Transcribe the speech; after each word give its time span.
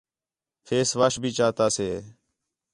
فیس 0.67 0.89
واش 0.99 1.13
بھی 1.21 1.29
چاتا 1.37 1.67
سے 1.75 1.89